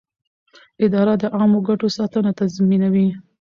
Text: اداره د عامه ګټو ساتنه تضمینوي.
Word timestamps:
اداره 0.85 1.13
د 1.21 1.23
عامه 1.37 1.59
ګټو 1.67 1.87
ساتنه 1.97 2.31
تضمینوي. 2.39 3.07